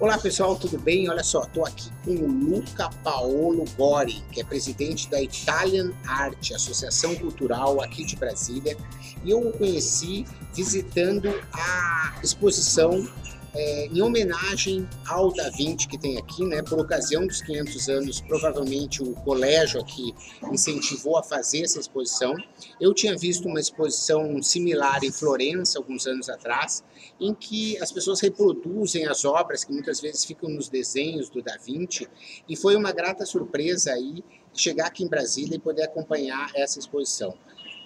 Olá 0.00 0.18
pessoal, 0.18 0.56
tudo 0.56 0.78
bem? 0.78 1.08
Olha 1.08 1.22
só, 1.22 1.42
estou 1.42 1.64
aqui 1.64 1.88
com 2.04 2.10
o 2.10 2.26
Luca 2.26 2.90
Paolo 3.04 3.64
Gori, 3.76 4.22
que 4.32 4.40
é 4.40 4.44
presidente 4.44 5.08
da 5.08 5.22
Italian 5.22 5.92
Art, 6.06 6.50
Associação 6.50 7.14
Cultural 7.14 7.80
aqui 7.80 8.04
de 8.04 8.16
Brasília, 8.16 8.76
e 9.24 9.30
eu 9.30 9.46
o 9.48 9.52
conheci 9.52 10.24
visitando 10.54 11.28
a 11.52 12.18
exposição 12.22 13.06
é, 13.54 13.86
em 13.86 14.00
homenagem 14.00 14.88
ao 15.06 15.32
Da 15.32 15.50
Vinci 15.50 15.86
que 15.86 15.98
tem 15.98 16.18
aqui, 16.18 16.44
né, 16.44 16.62
por 16.62 16.78
ocasião 16.78 17.26
dos 17.26 17.42
500 17.42 17.88
anos, 17.88 18.20
provavelmente 18.20 19.02
o 19.02 19.12
colégio 19.14 19.80
aqui 19.80 20.14
incentivou 20.50 21.18
a 21.18 21.22
fazer 21.22 21.62
essa 21.62 21.78
exposição. 21.78 22.34
Eu 22.80 22.94
tinha 22.94 23.16
visto 23.16 23.46
uma 23.46 23.60
exposição 23.60 24.42
similar 24.42 25.04
em 25.04 25.12
Florença 25.12 25.78
alguns 25.78 26.06
anos 26.06 26.28
atrás, 26.28 26.82
em 27.20 27.34
que 27.34 27.78
as 27.78 27.92
pessoas 27.92 28.20
reproduzem 28.20 29.06
as 29.06 29.24
obras 29.24 29.64
que 29.64 29.72
muitas 29.72 30.00
vezes 30.00 30.24
ficam 30.24 30.48
nos 30.48 30.68
desenhos 30.68 31.28
do 31.28 31.42
Da 31.42 31.56
Vinci, 31.56 32.08
e 32.48 32.56
foi 32.56 32.74
uma 32.74 32.92
grata 32.92 33.26
surpresa 33.26 33.92
aí 33.92 34.24
chegar 34.54 34.86
aqui 34.86 35.04
em 35.04 35.08
Brasília 35.08 35.56
e 35.56 35.58
poder 35.58 35.82
acompanhar 35.82 36.50
essa 36.54 36.78
exposição. 36.78 37.34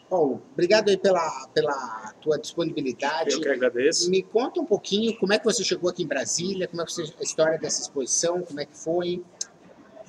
Paulo, 0.08 0.42
obrigado 0.52 0.88
aí 0.88 0.96
pela, 0.96 1.48
pela 1.52 2.14
tua 2.20 2.38
disponibilidade. 2.38 3.32
Eu 3.32 3.40
que 3.40 3.48
agradeço. 3.48 4.10
Me 4.10 4.22
conta 4.22 4.60
um 4.60 4.64
pouquinho 4.64 5.16
como 5.18 5.32
é 5.32 5.38
que 5.38 5.44
você 5.44 5.64
chegou 5.64 5.90
aqui 5.90 6.04
em 6.04 6.06
Brasília, 6.06 6.68
como 6.68 6.82
é 6.82 6.84
que 6.84 6.92
você, 6.92 7.02
a 7.02 7.22
história 7.22 7.58
dessa 7.58 7.82
exposição, 7.82 8.42
como 8.42 8.60
é 8.60 8.66
que 8.66 8.76
foi? 8.76 9.22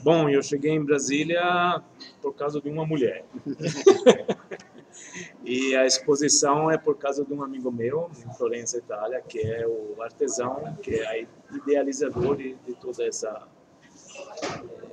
Bom, 0.04 0.30
eu 0.30 0.44
cheguei 0.44 0.72
em 0.72 0.84
Brasília 0.84 1.82
por 2.22 2.34
causa 2.36 2.62
de 2.62 2.70
uma 2.70 2.86
mulher. 2.86 3.26
e 5.44 5.76
a 5.76 5.86
exposição 5.86 6.70
é 6.70 6.78
por 6.78 6.98
causa 6.98 7.26
de 7.26 7.34
um 7.34 7.44
amigo 7.44 7.72
meu, 7.72 8.10
em 8.26 8.34
Florença, 8.36 8.78
Itália, 8.78 9.22
que 9.22 9.40
é 9.40 9.68
o 9.68 10.02
artesão, 10.02 10.78
que 10.82 10.96
é 10.96 11.26
idealizador 11.52 12.38
de, 12.38 12.54
de 12.66 12.76
toda 12.76 13.04
essa 13.06 13.48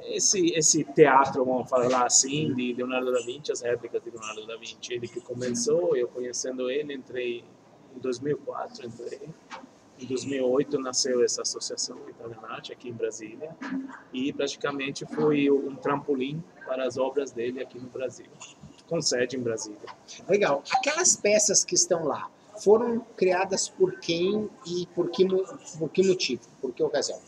esse, 0.04 0.52
esse 0.54 0.84
teatro, 0.84 1.44
vamos 1.44 1.68
falar 1.68 2.06
assim, 2.06 2.52
de 2.54 2.72
Leonardo 2.74 3.12
da 3.12 3.20
Vinci, 3.20 3.52
as 3.52 3.62
réplicas 3.62 4.02
de 4.02 4.10
Leonardo 4.10 4.46
da 4.46 4.56
Vinci. 4.56 4.76
Ele 4.90 5.08
que 5.08 5.20
começou, 5.20 5.96
eu 5.96 6.08
conhecendo 6.08 6.70
ele, 6.70 6.94
entrei 6.94 7.44
em 7.94 7.98
2004, 7.98 8.86
entrei. 8.86 9.28
Em 9.98 10.06
2008 10.06 10.78
nasceu 10.80 11.24
essa 11.24 11.42
associação 11.42 11.96
Arte 12.48 12.72
aqui 12.72 12.88
em 12.88 12.92
Brasília 12.92 13.56
e 14.12 14.32
praticamente 14.32 15.06
foi 15.06 15.50
um 15.50 15.76
trampolim 15.76 16.42
para 16.66 16.84
as 16.86 16.96
obras 16.96 17.30
dele 17.32 17.60
aqui 17.60 17.78
no 17.78 17.88
Brasil, 17.88 18.26
com 18.88 19.00
sede 19.00 19.36
em 19.36 19.40
Brasília. 19.40 19.78
Legal. 20.28 20.62
Aquelas 20.72 21.16
peças 21.16 21.64
que 21.64 21.74
estão 21.74 22.04
lá 22.04 22.28
foram 22.62 23.00
criadas 23.16 23.68
por 23.68 23.98
quem 23.98 24.48
e 24.66 24.86
por 24.94 25.10
que, 25.10 25.26
por 25.78 25.88
que 25.90 26.06
motivo, 26.06 26.42
por 26.60 26.72
que 26.72 26.82
ocasião? 26.82 27.20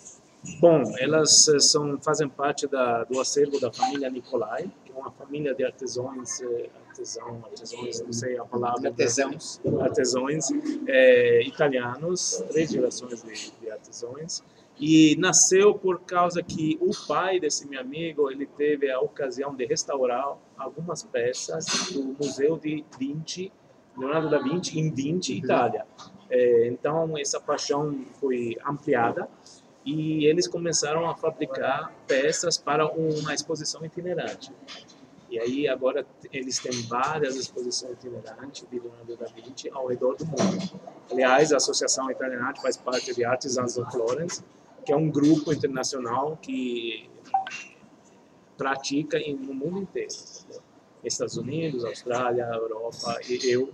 Bom, 0.61 0.83
elas 0.99 1.49
eh, 1.49 1.59
são, 1.59 1.99
fazem 2.01 2.29
parte 2.29 2.67
da, 2.67 3.05
do 3.05 3.21
acervo 3.21 3.61
da 3.61 3.73
família 3.73 4.09
Nicolai, 4.09 4.71
que 4.85 4.93
é 4.93 4.95
uma 4.95 5.11
família 5.11 5.55
de 5.55 5.65
artesãos, 5.65 6.41
eh, 6.41 6.69
artesão, 6.89 7.45
artesãos, 7.45 8.01
não 8.01 8.13
sei 8.13 8.39
a 8.39 8.45
palavra. 8.45 8.89
Artesãos. 8.89 9.61
Artesãos 9.81 10.47
é, 10.87 11.43
italianos, 11.43 12.43
três 12.49 12.71
gerações 12.71 13.23
de, 13.23 13.51
de 13.61 13.71
artesãos. 13.71 14.43
E 14.79 15.17
nasceu 15.19 15.75
por 15.75 16.01
causa 16.01 16.43
que 16.43 16.79
o 16.83 16.91
pai 17.07 17.41
desse 17.41 17.67
meu 17.67 17.81
amigo, 17.81 18.31
ele 18.31 18.47
teve 18.47 18.91
a 18.91 19.01
ocasião 19.01 19.55
de 19.55 19.65
restaurar 19.65 20.37
algumas 20.57 21.03
peças 21.03 21.65
do 21.93 22.03
Museu 22.21 22.59
de 22.59 22.85
Vinci, 22.99 23.51
Leonardo 23.97 24.29
da 24.29 24.39
Vinci, 24.39 24.79
em 24.79 24.91
Vinci, 24.91 25.33
uhum. 25.33 25.39
Itália. 25.39 25.87
É, 26.29 26.67
então, 26.67 27.17
essa 27.17 27.41
paixão 27.41 28.05
foi 28.21 28.57
ampliada 28.67 29.29
e 29.87 30.27
eles 30.27 30.49
começaram 30.49 31.09
a 31.09 31.15
fabricar 31.15 31.95
peças 32.09 32.59
para 32.59 32.91
uma 32.91 33.33
exposição 33.33 33.85
itinerante. 33.85 34.53
E 35.31 35.39
aí 35.39 35.69
agora 35.69 36.05
eles 36.33 36.59
têm 36.59 36.73
várias 36.83 37.37
exposições 37.37 37.93
itinerantes 37.93 38.67
de 38.69 38.81
Leonardo 38.81 39.17
da 39.17 39.27
Vinci 39.27 39.71
ao 39.71 39.87
redor 39.87 40.17
do 40.17 40.27
mundo. 40.27 40.81
Aliás, 41.11 41.53
a 41.53 41.57
Associação 41.57 42.11
Itinerante 42.11 42.61
faz 42.61 42.77
parte 42.77 43.15
de 43.15 43.25
Artisans 43.25 43.79
of 43.79 43.91
Florence, 43.93 44.43
que 44.85 44.93
é 44.93 44.97
um 44.97 45.09
grupo 45.09 45.53
internacional 45.53 46.37
que 46.43 47.09
pratica 48.57 49.19
no 49.19 49.55
mundo 49.55 49.83
inteiro. 49.83 50.13
Estados 51.05 51.37
Unidos, 51.37 51.85
Austrália, 51.85 52.45
Europa 52.45 53.21
e 53.29 53.39
eu 53.49 53.73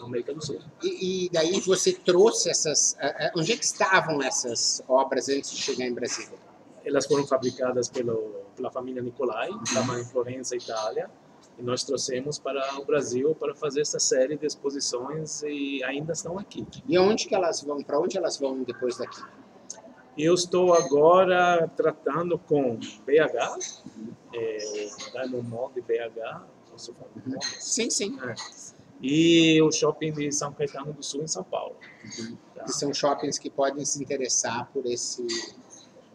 na 0.00 0.06
América 0.06 0.34
do 0.34 0.44
Sul. 0.44 0.58
E, 0.82 1.26
e, 1.26 1.30
daí 1.30 1.60
você 1.60 1.92
trouxe 1.92 2.50
essas. 2.50 2.96
Onde 3.36 3.52
é 3.52 3.56
que 3.56 3.64
estavam 3.64 4.22
essas 4.22 4.82
obras 4.88 5.28
antes 5.28 5.50
de 5.50 5.56
chegar 5.58 5.86
em 5.86 5.92
Brasília? 5.92 6.38
Elas 6.84 7.06
foram 7.06 7.26
fabricadas 7.26 7.88
pelo, 7.88 8.44
pela 8.56 8.70
família 8.70 9.02
Nicolai, 9.02 9.50
estavam 9.64 9.98
em 9.98 10.04
Florença, 10.04 10.56
Itália, 10.56 11.10
e 11.58 11.62
nós 11.62 11.84
trouxemos 11.84 12.38
para 12.38 12.78
o 12.80 12.84
Brasil 12.84 13.34
para 13.34 13.54
fazer 13.54 13.82
essa 13.82 13.98
série 13.98 14.36
de 14.36 14.46
exposições 14.46 15.42
e 15.42 15.84
ainda 15.84 16.12
estão 16.12 16.38
aqui. 16.38 16.66
E 16.88 16.98
onde 16.98 17.28
que 17.28 17.34
elas 17.34 17.62
vão? 17.62 17.82
Para 17.82 18.00
onde 18.00 18.16
elas 18.16 18.38
vão 18.38 18.62
depois 18.62 18.96
daqui? 18.96 19.22
Eu 20.16 20.34
estou 20.34 20.74
agora 20.74 21.68
tratando 21.76 22.38
com 22.38 22.76
BH, 22.76 23.58
é, 24.34 25.26
no 25.28 25.42
molde 25.42 25.80
BH, 25.80 26.42
posso 26.70 26.94
falar? 26.94 27.10
Uhum. 27.26 27.38
Sim, 27.58 27.90
sim. 27.90 28.18
É 28.22 28.79
e 29.02 29.60
o 29.62 29.72
shopping 29.72 30.12
de 30.12 30.30
São 30.32 30.52
Caetano 30.52 30.92
do 30.92 31.02
Sul, 31.02 31.22
em 31.22 31.28
São 31.28 31.44
Paulo. 31.44 31.76
Tá? 32.54 32.64
Que 32.64 32.72
são 32.72 32.92
shoppings 32.92 33.38
que 33.38 33.50
podem 33.50 33.84
se 33.84 34.02
interessar 34.02 34.70
por 34.72 34.86
esse 34.86 35.26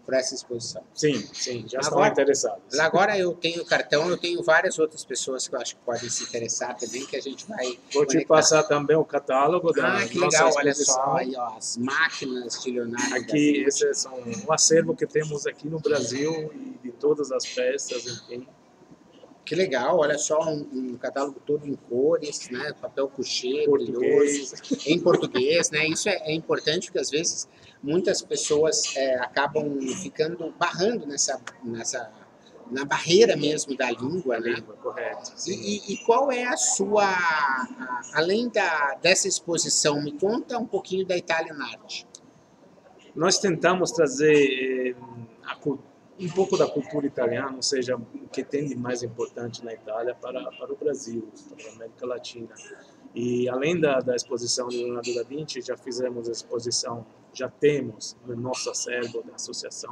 por 0.05 0.13
essa 0.13 0.35
exposição. 0.35 0.83
Sim, 0.93 1.15
sim, 1.33 1.65
já 1.67 1.79
agora, 1.79 2.09
estão 2.09 2.23
interessados. 2.23 2.79
Agora 2.79 3.17
eu 3.17 3.33
tenho 3.33 3.65
cartão, 3.65 4.07
eu 4.07 4.15
tenho 4.15 4.41
várias 4.43 4.77
outras 4.77 5.03
pessoas 5.03 5.47
que 5.47 5.55
eu 5.55 5.59
acho 5.59 5.75
que 5.75 5.81
podem 5.81 6.07
se 6.09 6.23
interessar 6.23 6.77
também, 6.77 7.03
que 7.05 7.15
a 7.15 7.21
gente 7.21 7.47
vai 7.47 7.65
Vou 7.91 8.05
conectar. 8.05 8.19
te 8.19 8.25
passar 8.25 8.63
também 8.63 8.95
o 8.95 9.03
catálogo 9.03 9.73
da 9.73 9.97
ah, 9.97 10.07
que 10.07 10.19
legal, 10.19 10.51
olha 10.55 10.75
só, 10.75 11.15
aí, 11.17 11.35
ó, 11.35 11.57
as 11.57 11.77
máquinas 11.77 12.61
de 12.61 12.71
Leonardo 12.71 13.15
Aqui, 13.15 13.63
esses 13.65 13.97
são 13.97 14.13
um 14.47 14.53
acervo 14.53 14.95
que 14.95 15.07
temos 15.07 15.47
aqui 15.47 15.67
no 15.67 15.79
Brasil 15.79 16.51
e 16.53 16.77
de 16.83 16.91
todas 16.91 17.31
as 17.31 17.43
peças, 17.43 18.05
enfim. 18.05 18.47
Que 19.45 19.53
legal, 19.53 19.99
olha 19.99 20.17
só, 20.17 20.39
um, 20.49 20.67
um, 20.73 20.97
catálogo 20.97 21.39
todo 21.45 21.67
em 21.67 21.75
cores, 21.75 22.49
né? 22.49 22.73
Papel 22.81 23.07
couché, 23.07 23.67
brilhoso, 23.69 24.55
em 24.87 24.99
português, 24.99 25.69
né? 25.69 25.85
Isso 25.87 26.09
é, 26.09 26.15
é, 26.23 26.33
importante 26.33 26.87
porque 26.87 26.97
às 26.97 27.11
vezes 27.11 27.47
muitas 27.83 28.23
pessoas 28.23 28.95
é, 28.95 29.19
acabam 29.19 29.79
ficando 30.01 30.51
barrando 30.57 31.05
nessa, 31.05 31.39
nessa 31.63 32.11
na 32.71 32.83
barreira 32.83 33.37
mesmo 33.37 33.77
da 33.77 33.91
língua, 33.91 34.39
né? 34.39 34.53
Língua, 34.53 34.75
correto. 34.77 35.31
E, 35.47 35.93
e, 35.93 35.97
qual 35.97 36.31
é 36.31 36.45
a 36.45 36.57
sua, 36.57 37.05
a, 37.05 38.01
além 38.13 38.49
da, 38.49 38.95
dessa 38.95 39.27
exposição, 39.27 40.01
me 40.01 40.13
conta 40.13 40.57
um 40.57 40.65
pouquinho 40.65 41.05
da 41.05 41.15
Italian 41.15 41.57
Art. 41.71 42.03
Nós 43.15 43.37
tentamos 43.37 43.91
trazer 43.91 44.91
eh, 44.91 44.95
a 45.45 45.55
um 46.19 46.29
pouco 46.29 46.57
da 46.57 46.67
cultura 46.67 47.05
italiana, 47.05 47.55
ou 47.55 47.61
seja, 47.61 47.97
que 48.35 48.43
tem 48.43 48.67
de 48.67 48.75
mais 48.75 49.01
importante 49.01 49.63
na 49.63 49.73
Itália 49.73 50.13
para, 50.13 50.43
para 50.51 50.73
o 50.73 50.75
Brasil, 50.75 51.25
para 51.57 51.69
a 51.69 51.73
América 51.73 52.05
Latina. 52.05 52.53
E 53.15 53.47
além 53.47 53.79
da, 53.79 54.01
da 54.01 54.13
exposição 54.13 54.67
de 54.67 54.83
Leonardo 54.83 55.15
da 55.15 55.23
Vinci, 55.23 55.61
já 55.61 55.77
fizemos 55.77 56.27
a 56.27 56.33
exposição, 56.33 57.05
já 57.31 57.49
temos 57.49 58.17
no 58.25 58.35
nosso 58.35 58.69
acervo 58.69 59.23
da 59.23 59.35
associação, 59.35 59.91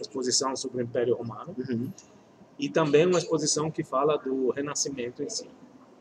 exposição 0.00 0.56
sobre 0.56 0.78
o 0.78 0.82
Império 0.82 1.14
Romano, 1.14 1.54
uhum. 1.58 1.92
e 2.58 2.70
também 2.70 3.06
uma 3.06 3.18
exposição 3.18 3.70
que 3.70 3.84
fala 3.84 4.16
do 4.16 4.50
Renascimento 4.50 5.22
em 5.22 5.28
si. 5.28 5.46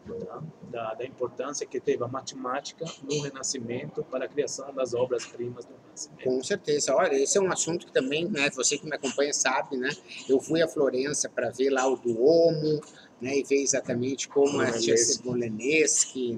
Tá? 0.03 0.43
Da, 0.69 0.93
da, 0.95 1.05
importância 1.05 1.65
que 1.65 1.79
teve 1.79 2.03
a 2.03 2.07
matemática 2.07 2.85
no 3.09 3.21
Renascimento 3.21 4.03
para 4.03 4.25
a 4.25 4.27
criação 4.27 4.73
das 4.73 4.93
obras-primas 4.93 5.63
do 5.63 5.73
Renascimento. 5.85 6.23
Com 6.23 6.43
certeza. 6.43 6.93
Olha, 6.93 7.15
esse 7.15 7.37
é 7.37 7.41
um 7.41 7.49
assunto 7.49 7.85
que 7.85 7.93
também, 7.93 8.27
né, 8.29 8.49
você 8.49 8.77
que 8.77 8.85
me 8.85 8.95
acompanha 8.95 9.33
sabe, 9.33 9.77
né? 9.77 9.89
Eu 10.27 10.41
fui 10.41 10.61
a 10.61 10.67
Florença 10.67 11.29
para 11.29 11.49
ver 11.51 11.69
lá 11.69 11.87
o 11.87 11.95
Duomo, 11.95 12.81
né, 13.21 13.37
e 13.37 13.43
ver 13.43 13.61
exatamente 13.61 14.27
como 14.27 14.59
a 14.59 14.71
Tia 14.71 14.95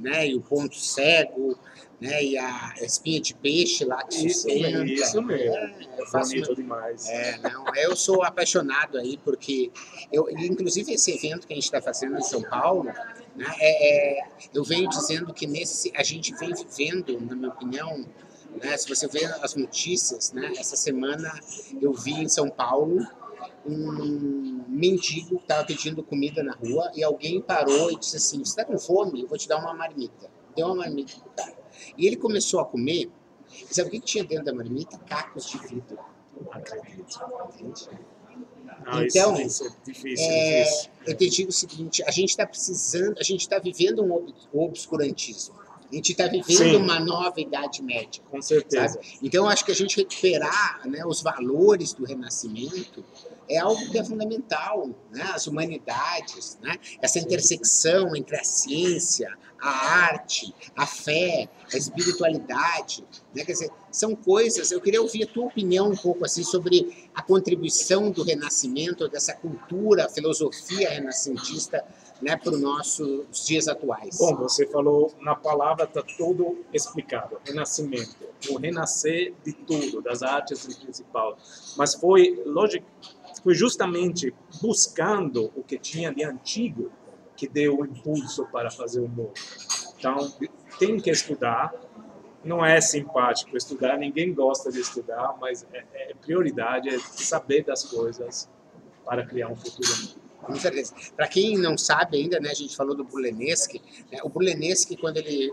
né, 0.02 0.28
e 0.28 0.36
o 0.36 0.42
ponto 0.42 0.76
cego, 0.76 1.58
né? 2.00 2.24
E 2.24 2.38
a 2.38 2.74
espinha 2.82 3.22
de 3.22 3.34
peixe 3.34 3.86
lá 3.86 4.04
que 4.04 4.28
isso, 4.28 4.42
sustenta. 4.42 4.86
Isso 4.86 5.22
mesmo. 5.22 5.56
É, 5.56 5.88
eu 5.98 6.06
faço 6.08 6.32
Bonito 6.32 6.56
demais. 6.56 7.08
É, 7.08 7.38
não, 7.40 7.66
eu 7.76 7.96
sou 7.96 8.24
apaixonado 8.24 8.98
aí 8.98 9.18
porque 9.24 9.72
eu, 10.12 10.30
inclusive 10.30 10.94
esse 10.94 11.12
evento 11.12 11.48
que 11.48 11.54
a 11.54 11.56
gente 11.56 11.66
está 11.66 11.82
fazendo 11.82 12.18
em 12.18 12.24
São 12.24 12.42
Paulo, 12.42 12.84
né? 13.36 13.46
É, 13.60 14.20
é, 14.20 14.28
eu 14.54 14.64
venho 14.64 14.90
dizendo 14.90 15.34
que 15.34 15.48
nesse 15.48 15.92
a 15.96 16.04
gente 16.04 16.34
vem 16.36 16.54
vivendo, 16.54 17.20
na 17.22 17.36
minha 17.36 17.50
opinião, 17.50 18.06
né? 18.62 18.78
Se 18.78 18.88
você 18.88 19.08
ver 19.08 19.26
as 19.42 19.56
notícias, 19.56 20.32
né? 20.32 20.54
Essa 20.58 20.76
semana 20.76 21.32
eu 21.82 21.94
vi 21.94 22.14
em 22.14 22.30
São 22.30 22.50
Paulo 22.50 23.06
um 23.66 24.64
mendigo 24.68 25.38
que 25.38 25.44
estava 25.44 25.66
pedindo 25.66 26.04
comida 26.04 26.44
na 26.44 26.54
rua 26.54 26.92
e 26.96 27.04
alguém 27.04 27.42
parou 27.42 27.92
e 27.92 27.98
disse 27.98 28.18
assim: 28.18 28.40
Você 28.40 28.52
está 28.52 28.66
com 28.66 28.78
fome? 28.78 29.22
Eu 29.22 29.28
vou 29.28 29.38
te 29.38 29.48
dar 29.48 29.58
uma 29.58 29.74
marmita. 29.74 30.30
Deu 30.56 30.68
uma 30.68 30.76
marmita 30.76 31.14
pro 31.20 31.32
cara. 31.32 31.55
E 31.98 32.06
ele 32.06 32.16
começou 32.16 32.60
a 32.60 32.66
comer, 32.66 33.10
e 33.50 33.74
sabe 33.74 33.90
o 33.90 33.92
que 33.92 34.00
tinha 34.00 34.24
dentro 34.24 34.46
da 34.46 34.54
marmita? 34.54 34.98
Cacos 35.00 35.50
de 35.50 35.58
vidro. 35.60 35.98
Acredito. 36.52 37.20
Não, 38.86 39.04
então, 39.04 39.40
isso, 39.40 39.64
isso 39.64 39.66
é 39.66 39.92
difícil, 39.92 40.26
é, 40.30 40.64
difícil. 40.64 40.90
eu 41.08 41.18
te 41.18 41.30
digo 41.30 41.50
o 41.50 41.54
seguinte: 41.54 42.04
a 42.04 42.12
gente 42.12 42.30
está 42.30 42.46
precisando, 42.46 43.18
a 43.20 43.24
gente 43.24 43.42
está 43.42 43.58
vivendo 43.58 44.04
um 44.04 44.14
ob 44.14 44.34
obscurantismo. 44.54 45.56
A 45.92 45.96
gente 45.96 46.12
está 46.12 46.28
vivendo 46.28 46.58
Sim. 46.58 46.76
uma 46.78 47.00
nova 47.00 47.40
Idade 47.40 47.82
Média. 47.82 48.22
Com 48.30 48.42
certeza. 48.42 48.96
Sabe? 48.96 49.20
Então, 49.22 49.48
acho 49.48 49.64
que 49.64 49.72
a 49.72 49.76
gente 49.76 49.98
recuperar 49.98 50.82
né, 50.88 51.06
os 51.06 51.22
valores 51.22 51.94
do 51.94 52.06
Renascimento 52.06 53.04
é 53.50 53.58
algo 53.58 53.90
que 53.92 53.98
é 53.98 54.04
fundamental, 54.04 54.90
né? 55.12 55.22
As 55.34 55.48
humanidades, 55.48 56.58
né? 56.62 56.78
Essa 57.02 57.20
intersecção 57.20 58.16
entre 58.16 58.36
a 58.36 58.44
ciência, 58.44 59.32
a 59.62 59.70
arte, 59.70 60.54
a 60.76 60.86
fé, 60.86 61.48
a 61.72 61.78
espiritualidade, 61.78 63.04
né? 63.34 63.44
Quer 63.46 63.54
dizer, 63.54 63.70
são 63.92 64.16
coisas. 64.16 64.72
Eu 64.72 64.82
queria 64.82 65.02
ouvir 65.02 65.24
a 65.24 65.28
tua 65.28 65.46
opinião 65.46 65.90
um 65.90 65.96
pouco 65.96 66.26
assim 66.26 66.44
sobre 66.44 67.08
a 67.14 67.22
contribuição 67.22 68.12
do 68.12 68.24
Renascimento, 68.24 69.08
dessa 69.08 69.34
cultura, 69.34 70.10
filosofia 70.10 70.90
renascentista 70.90 71.86
né, 72.22 72.38
para 72.38 72.52
os 72.52 72.62
nossos 72.62 73.46
dias 73.46 73.68
atuais? 73.68 74.18
Bom, 74.18 74.36
você 74.36 74.66
falou 74.68 75.14
na 75.20 75.36
palavra, 75.36 75.86
está 75.86 76.02
tudo 76.18 76.64
explicado. 76.74 77.38
Renascimento, 77.46 78.16
o 78.50 78.58
renascer 78.58 79.34
de 79.44 79.54
tudo, 79.54 80.02
das 80.02 80.24
artes 80.24 80.68
em 80.68 80.84
principal. 80.84 81.38
Mas 81.78 81.96
foi, 81.96 82.42
lógico, 82.46 82.86
foi 83.44 83.54
justamente 83.54 84.34
buscando 84.62 85.52
o 85.56 85.64
que 85.64 85.78
tinha 85.78 86.14
de 86.14 86.24
antigo 86.24 86.92
que 87.36 87.48
deu 87.48 87.80
o 87.80 87.86
impulso 87.86 88.46
para 88.46 88.72
fazer 88.72 89.02
o 89.02 89.08
novo. 89.08 89.34
Então, 89.98 90.32
tem 90.80 91.00
que 91.00 91.10
estudar. 91.10 91.74
Não 92.44 92.64
é 92.64 92.80
simpático 92.80 93.58
estudar, 93.58 93.98
ninguém 93.98 94.34
gosta 94.34 94.72
de 94.72 94.80
estudar, 94.80 95.36
mas 95.42 95.66
é, 95.74 95.84
é 95.94 96.14
prioridade 96.14 96.90
é 96.90 97.00
saber 97.00 97.64
das 97.64 97.84
coisas 97.84 98.48
para 99.04 99.26
criar 99.26 99.48
um 99.48 99.56
futuro 99.56 99.90
novo. 99.90 100.25
Com 100.46 100.56
certeza. 100.56 100.94
Para 101.16 101.28
quem 101.28 101.58
não 101.58 101.78
sabe 101.78 102.18
ainda, 102.18 102.40
né, 102.40 102.50
a 102.52 102.54
gente 102.54 102.76
falou 102.76 102.96
do 102.96 103.04
Bulenesque. 103.04 103.82
Né, 104.12 104.20
o 104.24 104.30
Bulenesque, 104.30 104.96
quando 104.96 105.18
ele 105.18 105.52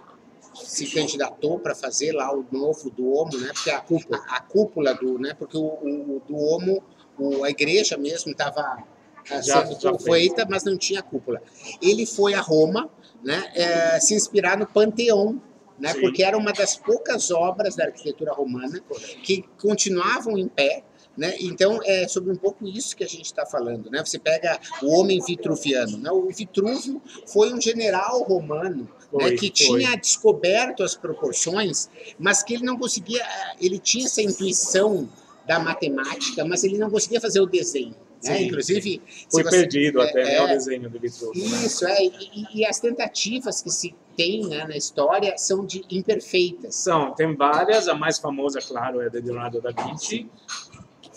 se 0.55 0.87
candidatou 0.87 1.59
para 1.59 1.75
fazer 1.75 2.13
lá 2.13 2.33
o 2.35 2.45
novo 2.53 2.91
Duomo, 2.91 3.39
né, 3.39 3.51
porque 3.55 3.71
a 3.71 3.81
cúpula, 3.81 4.23
a, 4.29 4.37
a 4.37 4.41
cúpula 4.41 4.95
do, 4.95 5.19
né, 5.19 5.35
porque 5.39 5.57
o, 5.57 5.63
o, 5.63 6.23
Duomo, 6.29 6.83
o, 7.19 7.43
a 7.43 7.51
igreja 7.51 7.97
mesmo 7.97 8.33
estava 8.33 8.85
sendo 9.25 9.99
feita, 9.99 10.47
mas 10.49 10.65
não 10.65 10.77
tinha 10.77 11.03
cúpula. 11.03 11.43
Ele 11.81 12.05
foi 12.05 12.35
a 12.35 12.41
Roma, 12.41 12.91
né, 13.23 13.51
é, 13.55 14.01
se 14.01 14.15
inspirar 14.15 14.59
no 14.59 14.67
Panteão, 14.67 15.41
né, 15.79 15.95
porque 15.95 16.23
era 16.23 16.37
uma 16.37 16.53
das 16.53 16.77
poucas 16.77 17.31
obras 17.31 17.75
da 17.75 17.85
arquitetura 17.85 18.33
romana 18.33 18.81
que 19.23 19.45
continuavam 19.59 20.37
em 20.37 20.49
pé 20.49 20.85
né? 21.17 21.35
Então, 21.41 21.79
é 21.85 22.09
sobre 22.09 22.33
um 22.33 22.37
pouco 22.37 22.67
isso 22.67 22.97
que 22.97 23.05
a 23.05 23.09
gente 23.09 23.27
está 23.27 23.45
falando. 23.45 23.91
Né? 23.91 24.03
Você 24.05 24.19
pega 24.19 24.59
o 24.83 24.99
homem 24.99 25.21
vitruviano. 25.21 25.99
Né? 25.99 26.11
O 26.11 26.29
Vitrúvio 26.31 27.03
foi 27.27 27.53
um 27.53 27.61
general 27.61 28.23
romano 28.23 28.85
né, 28.85 28.89
foi, 29.11 29.31
né? 29.31 29.37
que 29.37 29.67
foi. 29.67 29.81
tinha 29.81 29.97
descoberto 29.97 30.83
as 30.83 30.95
proporções, 30.95 31.91
mas 32.19 32.43
que 32.43 32.55
ele 32.55 32.65
não 32.65 32.79
conseguia. 32.79 33.23
Ele 33.61 33.79
tinha 33.79 34.07
essa 34.07 34.23
intuição 34.23 35.09
da 35.47 35.59
matemática, 35.59 36.45
mas 36.45 36.65
ele 36.65 36.79
não 36.79 36.91
conseguia 36.91 37.21
fazer 37.21 37.41
o 37.41 37.47
desenho. 37.47 37.95
Né? 38.25 38.39
Sim, 38.39 38.45
Inclusive. 38.47 39.03
Foi 39.31 39.43
você, 39.43 39.51
perdido 39.51 40.01
é, 40.01 40.09
até 40.09 40.25
né, 40.25 40.35
é, 40.35 40.43
o 40.43 40.47
desenho 40.47 40.89
do 40.89 40.99
Vitrúvio. 40.99 41.43
Né? 41.43 41.67
Isso, 41.67 41.85
né? 41.85 41.93
é. 41.93 42.05
E, 42.05 42.61
e, 42.61 42.65
as 42.65 42.79
tentativas 42.79 43.61
que 43.61 43.71
se 43.71 43.95
tem 44.17 44.47
né, 44.47 44.65
na 44.67 44.77
história 44.77 45.37
são 45.37 45.67
de 45.67 45.85
imperfeitas. 45.91 46.77
São, 46.77 47.13
tem 47.15 47.35
várias. 47.35 47.89
A 47.89 47.95
mais 47.95 48.19
famosa, 48.19 48.61
claro, 48.61 49.01
é 49.01 49.11
de 49.11 49.21
Leonardo 49.21 49.61
da 49.61 49.73
Vinci 49.73 50.31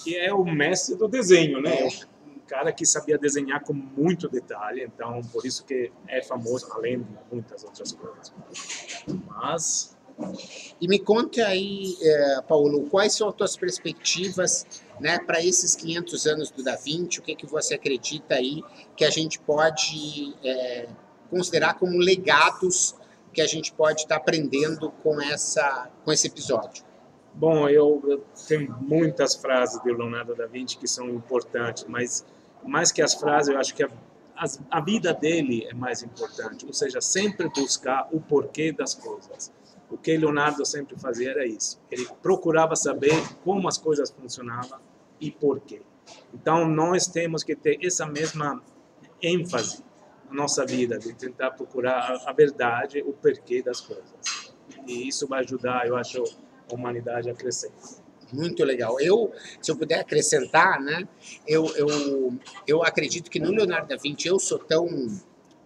que 0.06 0.16
é 0.16 0.32
o 0.32 0.46
mestre 0.46 0.96
do 0.96 1.08
desenho, 1.08 1.60
né? 1.60 1.80
É. 1.80 1.88
Um 2.28 2.40
cara 2.48 2.72
que 2.72 2.86
sabia 2.86 3.18
desenhar 3.18 3.64
com 3.64 3.74
muito 3.74 4.30
detalhe, 4.30 4.84
então 4.84 5.20
por 5.34 5.44
isso 5.44 5.66
que 5.66 5.92
é 6.08 6.22
famoso, 6.22 6.72
além 6.72 7.00
de 7.00 7.08
muitas 7.32 7.64
outras 7.64 7.92
coisas. 7.92 8.32
Mas 9.28 9.98
e 10.80 10.88
me 10.88 11.00
conte 11.00 11.42
aí, 11.42 11.98
é, 12.02 12.42
Paulo, 12.48 12.88
quais 12.90 13.14
são 13.14 13.28
as 13.28 13.36
tuas 13.36 13.58
perspectivas 13.58 14.66
né, 15.00 15.18
para 15.20 15.44
esses 15.44 15.76
500 15.76 16.28
anos 16.28 16.52
do 16.52 16.64
Da 16.64 16.76
Vinci? 16.76 17.20
O 17.20 17.22
que, 17.24 17.36
que 17.36 17.46
você 17.46 17.74
acredita 17.74 18.36
aí 18.36 18.64
que 18.96 19.04
a 19.04 19.10
gente 19.10 19.40
pode 19.40 20.34
é, 20.44 20.88
considerar 21.30 21.74
como 21.74 21.98
legados 21.98 22.96
que 23.34 23.42
a 23.42 23.48
gente 23.48 23.74
pode 23.74 24.04
estar 24.04 24.16
tá 24.16 24.22
aprendendo 24.22 24.92
com, 25.04 25.20
essa, 25.20 25.90
com 26.06 26.14
esse 26.14 26.28
episódio? 26.28 26.86
Bom, 27.36 27.68
eu, 27.68 28.02
eu, 28.08 28.24
tenho 28.48 28.74
muitas 28.80 29.36
frases 29.36 29.82
de 29.84 29.92
Leonardo 29.92 30.34
da 30.34 30.46
Vinci 30.46 30.78
que 30.78 30.88
são 30.88 31.10
importantes, 31.10 31.86
mas 31.88 32.26
mais 32.64 32.92
que 32.92 33.02
as 33.02 33.14
frases, 33.14 33.54
eu 33.54 33.60
acho 33.60 33.76
que 33.76 33.84
a, 33.84 33.90
as, 34.38 34.62
a 34.72 34.80
vida 34.80 35.14
dele 35.14 35.66
é 35.70 35.74
mais 35.74 36.02
importante. 36.02 36.66
Ou 36.66 36.74
seja, 36.74 37.02
sempre 37.02 37.50
buscar 37.50 38.08
o 38.12 38.22
porquê 38.22 38.72
das 38.72 38.94
coisas. 38.94 39.52
O 39.90 39.98
que 39.98 40.16
Leonardo 40.18 40.66
sempre 40.66 40.98
fazia 40.98 41.32
era 41.32 41.46
isso. 41.46 41.80
Ele 41.92 42.08
procurava 42.22 42.76
saber 42.76 43.14
como 43.44 43.68
as 43.68 43.78
coisas 43.78 44.10
funcionavam 44.10 44.80
e 45.20 45.30
por 45.30 45.60
quê. 45.60 45.82
Então, 46.34 46.68
nós 46.68 47.08
temos 47.08 47.44
que 47.44 47.56
ter 47.56 47.80
essa 47.86 48.06
mesma 48.06 48.62
ênfase 49.22 49.84
na 50.30 50.36
nossa 50.36 50.66
vida, 50.66 50.98
de 50.98 51.14
tentar 51.14 51.52
procurar 51.52 52.00
a, 52.00 52.30
a 52.30 52.34
verdade, 52.34 53.02
o 53.02 53.14
porquê 53.14 53.62
das 53.62 53.82
coisas. 53.82 54.54
E 54.88 55.08
isso 55.08 55.28
vai 55.28 55.44
ajudar, 55.44 55.88
eu 55.88 55.96
acho, 55.96 56.24
humanidade 56.74 57.30
a 57.30 57.34
crescer. 57.34 57.72
Muito 58.34 58.64
legal. 58.64 59.00
Eu, 59.00 59.32
se 59.62 59.72
eu 59.72 59.78
puder 59.78 60.00
acrescentar, 60.00 60.82
né, 60.82 61.08
eu, 61.48 61.68
eu, 61.76 62.34
eu 62.68 62.84
acredito 62.84 63.30
que 63.30 63.40
no 63.40 63.52
Leonardo 63.52 63.88
da 63.88 63.98
Vinci, 63.98 64.28
eu 64.28 64.40
sou 64.40 64.60
tão 64.60 64.88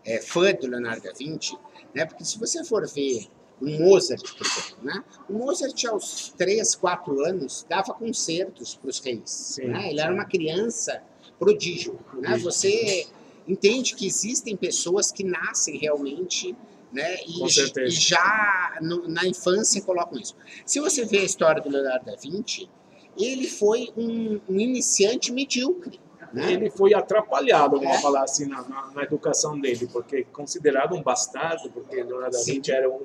é, 0.06 0.22
fã 0.22 0.54
do 0.54 0.68
Leonardo 0.68 1.04
da 1.04 1.14
Vinci, 1.14 1.58
né, 1.94 2.06
porque 2.06 2.24
se 2.26 2.38
você 2.38 2.64
for 2.64 2.88
ver 2.88 3.28
o 3.62 3.66
Mozart, 3.66 4.24
por 4.38 4.46
exemplo, 4.46 4.78
né, 4.84 5.04
o 5.30 5.34
Mozart 5.34 5.86
aos 5.86 6.34
3, 6.38 6.76
4 6.76 7.26
anos 7.26 7.66
dava 7.68 7.94
concertos 7.94 8.76
para 8.76 8.90
os 8.90 9.00
reis. 9.00 9.30
Sim, 9.30 9.68
né, 9.68 9.90
ele 9.90 10.00
era 10.00 10.14
uma 10.14 10.26
criança 10.26 11.02
prodígio. 11.38 12.00
Né, 12.14 12.38
você 12.38 13.08
entende 13.48 13.96
que 13.96 14.06
existem 14.06 14.56
pessoas 14.56 15.12
que 15.12 15.24
nascem 15.24 15.78
realmente 15.78 16.56
né? 16.92 17.18
E, 17.26 17.44
e 17.46 17.90
já 17.90 18.78
no, 18.82 19.08
na 19.08 19.26
infância 19.26 19.82
colocam 19.82 20.20
isso. 20.20 20.36
Se 20.66 20.80
você 20.80 21.06
vê 21.06 21.20
a 21.20 21.24
história 21.24 21.62
do 21.62 21.70
Leonardo 21.70 22.06
da 22.06 22.16
Vinci, 22.16 22.70
ele 23.18 23.48
foi 23.48 23.90
um, 23.98 24.40
um 24.50 24.60
iniciante 24.60 25.32
medíocre. 25.32 26.00
Né? 26.32 26.54
Ele 26.54 26.70
foi 26.70 26.94
atrapalhado, 26.94 27.80
vamos 27.80 27.98
é. 27.98 28.02
falar 28.02 28.24
assim, 28.24 28.46
na, 28.46 28.62
na, 28.68 28.92
na, 28.92 29.04
educação 29.04 29.60
dele, 29.60 29.88
porque 29.92 30.24
considerado 30.26 30.96
um 30.96 31.02
bastardo, 31.02 31.72
porque 31.72 32.04
Leonardo 32.04 32.38
da 32.38 32.44
Vinci 32.44 32.72
era 32.72 32.88
um, 32.88 33.02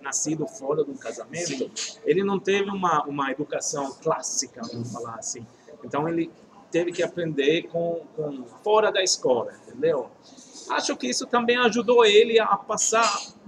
nascido 0.00 0.46
fora 0.46 0.84
de 0.84 0.90
um 0.90 0.96
casamento, 0.96 1.68
Sim. 1.74 1.98
ele 2.04 2.22
não 2.22 2.38
teve 2.38 2.70
uma, 2.70 3.02
uma 3.06 3.32
educação 3.32 3.92
clássica, 4.00 4.60
vamos 4.70 4.92
falar 4.92 5.16
assim. 5.16 5.44
Então 5.82 6.08
ele 6.08 6.30
teve 6.70 6.92
que 6.92 7.02
aprender 7.02 7.68
com, 7.68 8.02
com 8.14 8.44
fora 8.62 8.92
da 8.92 9.02
escola, 9.02 9.52
entendeu? 9.66 10.10
Acho 10.70 10.96
que 10.96 11.08
isso 11.08 11.26
também 11.26 11.56
ajudou 11.56 12.04
ele 12.04 12.38
a 12.38 12.56
passar 12.56 13.04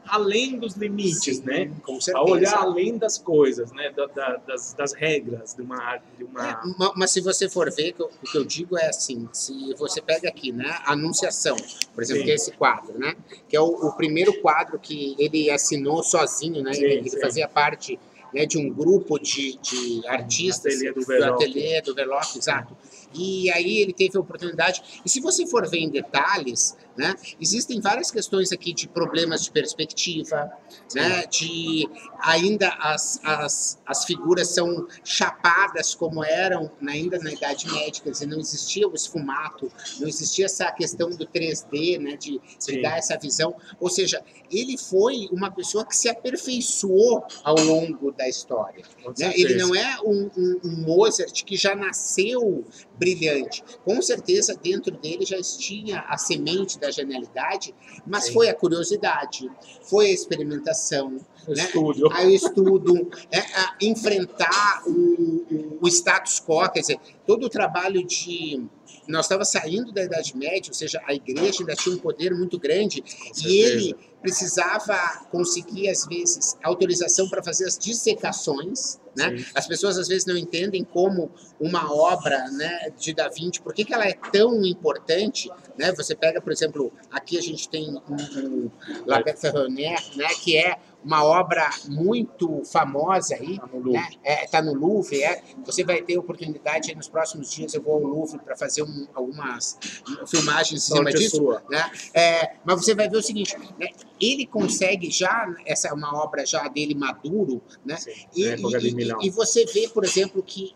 além 0.08 0.58
dos 0.58 0.74
limites, 0.74 1.38
Sim, 1.38 1.42
né? 1.44 1.70
A 2.14 2.22
olhar 2.22 2.58
além 2.58 2.96
das 2.96 3.18
coisas, 3.18 3.72
né? 3.72 3.90
Da, 3.90 4.06
da, 4.06 4.36
das, 4.36 4.72
das, 4.74 4.92
regras 4.92 5.54
de 5.54 5.62
uma... 5.62 5.96
De 6.16 6.24
uma... 6.24 6.50
É, 6.50 6.56
mas 6.94 7.10
se 7.10 7.20
você 7.20 7.48
for 7.48 7.70
ver, 7.72 7.94
o 7.98 8.08
que 8.08 8.38
eu 8.38 8.44
digo 8.44 8.78
é 8.78 8.88
assim, 8.88 9.28
se 9.32 9.74
você 9.74 10.00
pega 10.00 10.28
aqui, 10.28 10.52
né? 10.52 10.78
Anunciação, 10.84 11.56
por 11.94 12.02
exemplo, 12.02 12.20
Sim. 12.20 12.26
que 12.26 12.30
é 12.30 12.34
esse 12.34 12.52
quadro, 12.52 12.98
né? 12.98 13.16
Que 13.48 13.56
é 13.56 13.60
o, 13.60 13.66
o, 13.66 13.92
primeiro 13.92 14.40
quadro 14.40 14.78
que 14.78 15.16
ele 15.18 15.50
assinou 15.50 16.02
sozinho, 16.02 16.62
né? 16.62 16.72
Sim, 16.72 16.84
ele, 16.84 16.94
ele 16.94 17.20
fazia 17.20 17.48
parte 17.48 17.98
né, 18.32 18.46
de 18.46 18.58
um 18.58 18.68
grupo 18.68 19.18
de, 19.18 19.58
de 19.58 20.06
artistas 20.06 20.74
ateliê 20.74 20.92
do, 20.92 21.04
do 21.04 21.24
ateliê 21.24 21.82
do 21.82 21.94
Verloc, 21.94 22.36
exato. 22.36 22.76
E 23.14 23.50
aí 23.50 23.78
ele 23.78 23.92
teve 23.92 24.16
a 24.18 24.20
oportunidade. 24.20 25.00
E 25.04 25.08
se 25.08 25.20
você 25.20 25.46
for 25.46 25.66
ver 25.68 25.78
em 25.78 25.88
detalhes, 25.88 26.76
né? 26.96 27.14
Existem 27.40 27.80
várias 27.80 28.10
questões 28.10 28.52
aqui 28.52 28.72
de 28.72 28.88
problemas 28.88 29.44
de 29.44 29.50
perspectiva, 29.50 30.50
né? 30.94 31.26
de 31.26 31.88
ainda 32.20 32.68
as, 32.80 33.20
as, 33.22 33.78
as 33.86 34.04
figuras 34.04 34.48
são 34.48 34.86
chapadas 35.04 35.94
como 35.94 36.24
eram 36.24 36.70
ainda 36.86 37.18
na 37.18 37.32
Idade 37.32 37.70
Média, 37.70 38.02
quer 38.02 38.10
dizer, 38.10 38.26
não 38.26 38.38
existia 38.38 38.88
o 38.88 38.94
esfumato, 38.94 39.70
não 40.00 40.08
existia 40.08 40.46
essa 40.46 40.70
questão 40.72 41.10
do 41.10 41.26
3D, 41.26 41.98
né? 41.98 42.16
de, 42.16 42.40
de 42.64 42.82
dar 42.82 42.98
essa 42.98 43.18
visão. 43.18 43.54
Ou 43.78 43.90
seja, 43.90 44.22
ele 44.50 44.78
foi 44.78 45.28
uma 45.30 45.50
pessoa 45.50 45.84
que 45.84 45.96
se 45.96 46.08
aperfeiçoou 46.08 47.24
ao 47.42 47.56
longo 47.56 48.12
da 48.12 48.28
história. 48.28 48.84
Né? 49.18 49.32
Ele 49.36 49.54
não 49.56 49.74
é 49.74 49.98
um, 50.04 50.30
um, 50.36 50.60
um 50.64 50.76
Mozart 50.82 51.44
que 51.44 51.56
já 51.56 51.74
nasceu 51.74 52.64
brilhante. 52.98 53.62
Com 53.84 54.00
certeza 54.00 54.54
dentro 54.54 54.96
dele 54.96 55.24
já 55.24 55.40
tinha 55.40 56.00
a 56.00 56.16
semente 56.16 56.78
da 56.78 56.85
genialidade, 56.90 57.74
mas 58.06 58.24
Sim. 58.24 58.32
foi 58.32 58.48
a 58.48 58.54
curiosidade, 58.54 59.50
foi 59.82 60.06
a 60.06 60.12
experimentação, 60.12 61.16
O 61.46 61.52
né? 61.54 61.62
estúdio. 61.64 62.08
Aí 62.12 62.26
o 62.26 62.34
estudo, 62.34 63.08
é, 63.30 63.42
enfrentar 63.86 64.82
o, 64.86 64.90
o- 64.90 65.78
o 65.82 65.88
status 65.88 66.40
quo, 66.40 66.68
quer 66.70 66.80
dizer, 66.80 66.98
todo 67.26 67.44
o 67.46 67.48
trabalho 67.50 68.04
de. 68.04 68.64
Nós 69.08 69.26
estávamos 69.26 69.48
saindo 69.48 69.92
da 69.92 70.02
Idade 70.02 70.36
Média, 70.36 70.70
ou 70.70 70.74
seja, 70.74 71.00
a 71.06 71.14
igreja 71.14 71.60
ainda 71.60 71.74
tinha 71.74 71.94
um 71.94 71.98
poder 71.98 72.34
muito 72.34 72.58
grande 72.58 73.02
e 73.44 73.60
ele 73.60 73.96
precisava 74.20 74.96
conseguir, 75.30 75.88
às 75.88 76.04
vezes, 76.04 76.56
autorização 76.62 77.28
para 77.28 77.42
fazer 77.42 77.64
as 77.66 77.78
dissecações. 77.78 78.98
Né? 79.16 79.38
Sim. 79.38 79.44
As 79.54 79.66
pessoas, 79.68 79.96
às 79.98 80.08
vezes, 80.08 80.26
não 80.26 80.36
entendem 80.36 80.82
como 80.82 81.30
uma 81.60 81.92
obra 81.92 82.50
né, 82.50 82.90
de 82.98 83.14
Da 83.14 83.28
Vinci, 83.28 83.60
por 83.62 83.72
que, 83.72 83.84
que 83.84 83.94
ela 83.94 84.04
é 84.04 84.14
tão 84.32 84.64
importante. 84.64 85.48
Né? 85.78 85.92
Você 85.92 86.14
pega, 86.14 86.40
por 86.40 86.52
exemplo, 86.52 86.92
aqui 87.10 87.38
a 87.38 87.40
gente 87.40 87.68
tem 87.68 87.88
um, 87.88 88.16
um 88.36 88.70
La 89.06 89.22
Ferronnière, 89.36 90.02
né, 90.16 90.26
que 90.42 90.56
é 90.56 90.76
uma 91.06 91.24
obra 91.24 91.70
muito 91.88 92.62
famosa 92.64 93.36
aí, 93.36 93.58
Tá 93.58 93.66
no 93.72 93.78
Louvre. 93.78 93.92
né? 93.92 94.08
É, 94.24 94.46
tá 94.48 94.60
no 94.60 94.74
Louvre, 94.74 95.22
é. 95.22 95.40
Você 95.64 95.84
vai 95.84 96.02
ter 96.02 96.18
oportunidade 96.18 96.92
nos 96.96 97.08
próximos 97.08 97.48
dias. 97.50 97.72
Eu 97.74 97.82
vou 97.82 97.94
ao 97.94 98.00
Louvre 98.00 98.38
para 98.40 98.56
fazer 98.56 98.82
um- 98.82 99.06
algumas 99.14 99.78
filmagens 100.26 100.82
em 100.90 100.94
cima 100.94 101.12
disso. 101.12 101.36
sua. 101.36 101.62
Né? 101.70 101.90
É, 102.12 102.56
mas 102.64 102.84
você 102.84 102.94
vai 102.94 103.08
ver 103.08 103.18
o 103.18 103.22
seguinte, 103.22 103.56
né? 103.78 103.88
ele 104.20 104.46
consegue 104.46 105.10
já 105.10 105.54
essa 105.64 105.88
é 105.88 105.92
uma 105.92 106.12
obra 106.22 106.44
já 106.44 106.66
dele 106.68 106.94
maduro, 106.94 107.62
né? 107.84 107.96
Sim, 107.96 108.10
E, 108.34 108.56
de 108.56 108.88
e- 108.88 109.26
e 109.26 109.30
você 109.30 109.64
vê, 109.66 109.88
por 109.88 110.04
exemplo, 110.04 110.42
que 110.42 110.74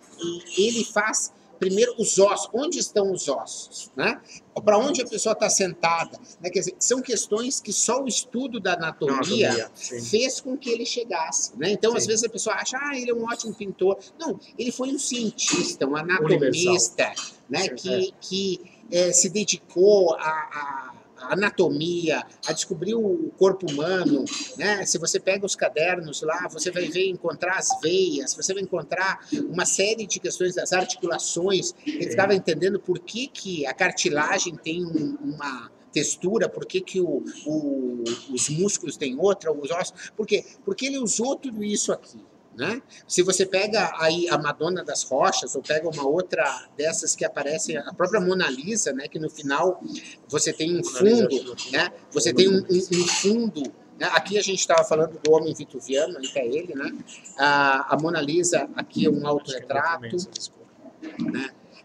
ele 0.57 0.85
faz 0.85 1.33
primeiro 1.61 1.95
os 1.99 2.19
ossos. 2.19 2.49
Onde 2.53 2.79
estão 2.79 3.13
os 3.13 3.29
ossos? 3.29 3.91
Né? 3.95 4.21
Para 4.65 4.77
onde 4.79 5.01
a 5.03 5.07
pessoa 5.07 5.35
está 5.35 5.49
sentada? 5.49 6.19
Né? 6.41 6.51
Quer 6.51 6.59
dizer, 6.61 6.75
são 6.81 7.01
questões 7.01 7.61
que 7.61 7.73
só 7.73 8.03
o 8.03 8.09
estudo 8.09 8.59
da 8.59 8.73
anatomia 8.75 9.51
Anatomia, 9.51 9.71
fez 10.11 10.41
com 10.41 10.57
que 10.57 10.71
ele 10.71 10.85
chegasse. 10.85 11.53
Né? 11.57 11.71
Então, 11.71 11.95
às 11.95 12.03
Sim. 12.03 12.09
vezes 12.09 12.25
a 12.25 12.29
pessoa 12.29 12.57
acha, 12.57 12.77
ah, 12.81 12.99
ele 12.99 13.11
é 13.11 13.15
um 13.15 13.25
ótimo 13.25 13.55
pintor. 13.55 13.99
Não, 14.19 14.41
ele 14.59 14.73
foi 14.73 14.89
um 14.89 14.99
cientista, 14.99 15.87
um 15.87 15.93
Universal. 15.95 16.27
anatomista, 16.27 17.13
né? 17.49 17.63
Sim, 17.63 17.75
que, 17.77 18.15
que 18.21 18.61
eh, 18.91 19.13
se 19.13 19.29
dedicou 19.29 20.15
a, 20.15 20.19
a- 20.21 20.90
a 21.31 21.35
anatomia, 21.35 22.25
a 22.47 22.53
descobrir 22.53 22.95
o 22.95 23.31
corpo 23.39 23.71
humano, 23.71 24.25
né? 24.59 24.85
Se 24.85 24.99
você 24.99 25.21
pega 25.21 25.47
os 25.47 25.55
cadernos 25.55 26.23
lá, 26.23 26.49
você 26.49 26.71
vai 26.73 26.87
ver 26.89 27.09
encontrar 27.09 27.57
as 27.57 27.69
veias, 27.81 28.35
você 28.35 28.53
vai 28.53 28.63
encontrar 28.63 29.21
uma 29.49 29.65
série 29.65 30.07
de 30.07 30.19
questões 30.19 30.55
das 30.57 30.73
articulações. 30.73 31.73
Ele 31.87 32.11
ficava 32.11 32.35
entendendo 32.35 32.81
por 32.81 32.99
que, 32.99 33.29
que 33.29 33.65
a 33.67 33.73
cartilagem 33.73 34.57
tem 34.57 34.85
um- 34.85 35.17
uma 35.23 35.71
textura, 35.93 36.49
por 36.49 36.67
que, 36.67 36.81
que 36.81 37.01
o- 37.01 37.23
o- 37.47 38.05
os 38.33 38.49
músculos 38.49 38.97
têm 38.97 39.17
outra, 39.19 39.53
os 39.53 39.71
ossos, 39.71 40.11
por 40.17 40.27
quê? 40.27 40.45
Porque 40.65 40.87
ele 40.87 40.99
usou 40.99 41.37
tudo 41.37 41.63
isso 41.65 41.93
aqui. 41.93 42.19
Né? 42.57 42.83
Se 43.07 43.23
você 43.23 43.47
pega 43.47 43.93
aí 43.99 44.29
a 44.29 44.37
Madonna 44.37 44.85
das 44.85 45.03
Rochas 45.05 45.55
ou 45.55 45.63
pega 45.63 45.89
uma 45.89 46.07
outra 46.07 46.45
dessas 46.77 47.15
que 47.15 47.25
aparecem, 47.25 47.77
a 47.79 47.95
própria 47.95 48.21
Mona 48.21 48.51
Lisa, 48.51 48.93
né? 48.93 49.09
Que 49.09 49.19
no 49.19 49.31
final 49.31 49.81
você 50.29 50.53
tem 50.53 50.79
um 50.79 50.85
fundo, 50.85 51.57
né? 51.73 51.91
Você 52.11 52.35
tem 52.35 52.49
um, 52.49 52.59
um- 52.59 53.03
um 53.03 53.07
fundo. 53.07 53.63
Né? 53.99 54.07
Aqui 54.13 54.37
a 54.37 54.43
gente 54.43 54.59
estava 54.59 54.83
falando 54.85 55.19
do 55.23 55.33
homem 55.33 55.55
vitruviano, 55.55 56.19
aí 56.19 56.29
tá 56.29 56.41
ele, 56.41 56.75
né? 56.75 56.93
A, 57.39 57.95
a 57.95 57.99
Mona 57.99 58.21
Lisa 58.21 58.69
aqui 58.75 59.07
é 59.07 59.11
um 59.11 59.23
é 59.23 59.27
autorretrato. 59.27 60.07
imenso, 60.07 60.29
desculpa. 60.31 60.67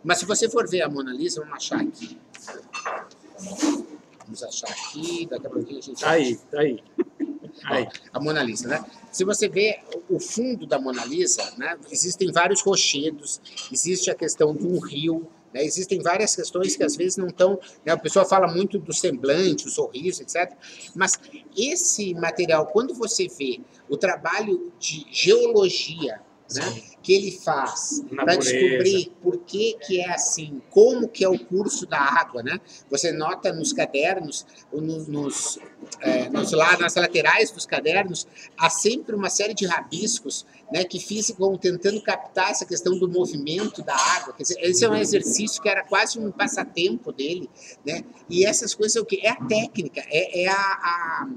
Mas 0.04 0.18
se 0.20 0.26
você 0.26 0.50
for 0.50 0.68
ver 0.68 0.82
a 0.82 0.90
Mona 0.90 1.14
Lisa, 1.14 1.42
vamos 1.42 1.56
achar 1.58 1.80
aqui. 1.80 2.20
Vamos 4.26 4.44
achar 4.44 4.68
aqui, 4.70 5.28
daqui 5.30 5.48
a 5.48 5.50
pouquinho 5.50 5.80
a 5.80 5.82
gente 5.82 6.02
Tá 6.02 6.10
aí, 6.12 6.36
tá 6.52 6.60
aí. 6.60 6.84
Aí. 7.66 7.88
a 8.14 8.20
Mona 8.20 8.44
Lisa, 8.44 8.68
né? 8.68 8.86
Se 9.12 9.24
você 9.24 9.48
vê 9.48 9.80
o 10.10 10.20
fundo 10.20 10.66
da 10.66 10.80
Mona 10.80 11.06
Lisa, 11.06 11.54
né, 11.58 11.78
existem 11.90 12.32
vários 12.32 12.62
rochedos, 12.62 13.42
existe 13.72 14.12
a 14.12 14.16
questão 14.16 14.54
de 14.54 14.66
um 14.68 14.80
rio, 14.80 15.28
né, 15.54 15.64
existem 15.64 16.02
várias 16.02 16.36
questões 16.36 16.76
que 16.76 16.84
às 16.84 16.96
vezes 16.96 17.18
não 17.18 17.28
estão. 17.28 17.60
Né, 17.86 17.94
a 17.94 17.98
pessoa 17.98 18.26
fala 18.26 18.48
muito 18.48 18.78
do 18.78 18.94
semblante, 18.94 19.68
o 19.68 19.70
sorriso, 19.70 20.22
etc. 20.22 20.52
Mas 20.94 21.14
esse 21.58 22.14
material, 22.14 22.68
quando 22.68 22.94
você 22.94 23.28
vê 23.28 23.62
o 23.90 23.96
trabalho 23.96 24.72
de 24.78 25.06
geologia, 25.10 26.22
né, 26.54 26.82
que 27.02 27.14
ele 27.14 27.32
faz 27.32 28.04
para 28.16 28.36
descobrir 28.36 29.12
por 29.22 29.38
que, 29.40 29.78
que 29.86 30.00
é 30.02 30.12
assim, 30.12 30.62
como 30.70 31.08
que 31.08 31.24
é 31.24 31.30
o 31.30 31.38
curso 31.38 31.86
da 31.86 32.00
água, 32.00 32.44
né? 32.44 32.60
Você 32.90 33.12
nota 33.12 33.52
nos 33.54 33.74
cadernos, 33.74 34.46
ou 34.72 34.82
no- 34.82 35.04
nos, 35.08 35.58
é, 36.02 36.30
nos 36.30 36.52
nas 36.52 36.96
laterais 36.96 37.52
dos 37.52 37.66
cadernos, 37.66 38.28
há 38.58 38.70
sempre 38.70 39.16
uma 39.16 39.30
série 39.30 39.54
de 39.54 39.66
rabiscos, 39.66 40.46
né, 40.72 40.84
que 40.84 41.00
ficam 41.00 41.58
tentando 41.58 42.02
captar 42.02 42.52
essa 42.52 42.66
questão 42.66 42.98
do 42.98 43.08
movimento 43.08 43.82
da 43.84 43.96
água. 43.96 44.34
Quer 44.34 44.44
dizer, 44.44 44.60
esse 44.62 44.84
é 44.86 44.90
um 44.90 44.96
exercício 44.96 45.62
que 45.62 45.70
era 45.70 45.84
quase 45.84 46.20
um 46.20 46.32
passatempo 46.32 47.12
dele, 47.12 47.50
né? 47.86 48.04
E 48.30 48.46
essas 48.46 48.74
coisas 48.74 48.96
é 48.96 49.00
o 49.02 49.06
que 49.06 49.20
é 49.26 49.30
a 49.30 49.36
técnica, 49.46 50.02
é, 50.08 50.44
é 50.44 50.48
a, 50.48 50.54
a 50.54 51.30